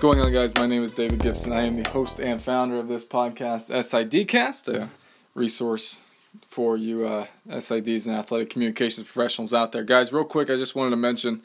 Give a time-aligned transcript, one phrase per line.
[0.00, 0.54] going on, guys?
[0.56, 1.52] My name is David Gibson.
[1.52, 4.90] I am the host and founder of this podcast, SIDcast, a
[5.34, 6.00] resource
[6.48, 9.84] for you uh, SIDs and athletic communications professionals out there.
[9.84, 11.42] Guys, real quick, I just wanted to mention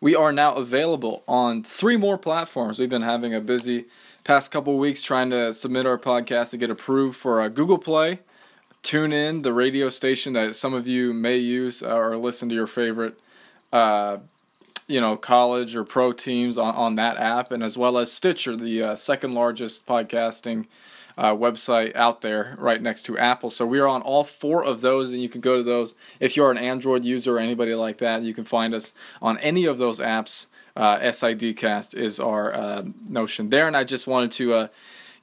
[0.00, 2.78] we are now available on three more platforms.
[2.78, 3.86] We've been having a busy
[4.24, 8.20] past couple weeks trying to submit our podcast to get approved for uh, Google Play,
[8.82, 12.66] TuneIn, the radio station that some of you may use uh, or listen to your
[12.66, 13.18] favorite
[13.72, 14.18] uh,
[14.86, 18.56] you know college or pro teams on, on that app and as well as stitcher
[18.56, 20.66] the uh, second largest podcasting
[21.18, 23.50] uh, website out there right next to apple.
[23.50, 25.94] So we are on all four of those and you can go to those.
[26.20, 29.64] If you're an android user or anybody like that you can find us on any
[29.64, 30.46] of those apps.
[30.74, 34.68] Uh, sidcast is our uh, notion there and i just wanted to uh,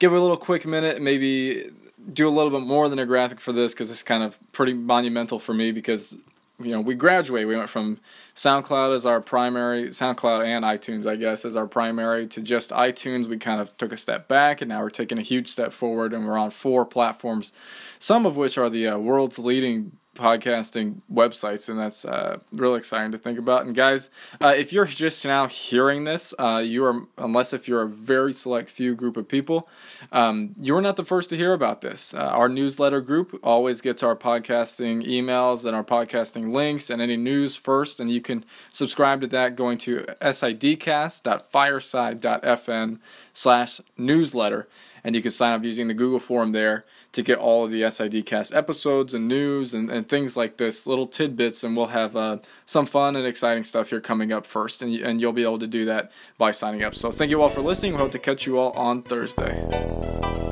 [0.00, 1.70] give a little quick minute maybe
[2.12, 4.72] do a little bit more than a graphic for this because it's kind of pretty
[4.72, 6.16] monumental for me because
[6.58, 7.46] you know, we graduate.
[7.46, 7.98] We went from
[8.34, 13.26] SoundCloud as our primary, SoundCloud and iTunes, I guess, as our primary, to just iTunes.
[13.26, 16.14] We kind of took a step back, and now we're taking a huge step forward,
[16.14, 17.52] and we're on four platforms,
[17.98, 23.12] some of which are the uh, world's leading podcasting websites, and that's uh, really exciting
[23.12, 23.66] to think about.
[23.66, 27.82] And guys, uh, if you're just now hearing this, uh, you are unless if you're
[27.82, 29.68] a very select few group of people,
[30.12, 32.14] um, you're not the first to hear about this.
[32.14, 37.16] Uh, our newsletter group always gets our podcasting emails and our podcasting links and any
[37.16, 42.98] news first, and you can subscribe to that going to sidcast.fireside.fm
[43.32, 44.68] slash newsletter
[45.06, 47.82] and you can sign up using the Google form there to get all of the
[47.82, 52.38] SIDcast episodes and news and, and things like this, little tidbits, and we'll have uh,
[52.64, 55.68] some fun and exciting stuff here coming up first, and, and you'll be able to
[55.68, 56.96] do that by signing up.
[56.96, 57.92] So thank you all for listening.
[57.92, 60.44] We hope to catch you all on Thursday.